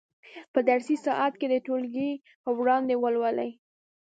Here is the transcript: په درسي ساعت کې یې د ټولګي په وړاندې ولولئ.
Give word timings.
په 0.53 0.59
درسي 0.69 0.95
ساعت 1.05 1.33
کې 1.39 1.47
یې 1.47 1.51
د 1.61 1.63
ټولګي 1.65 2.11
په 2.43 2.49
وړاندې 2.59 2.93
ولولئ. 3.03 3.51